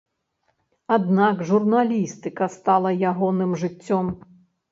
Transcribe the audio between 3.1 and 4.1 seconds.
ягоным жыццём.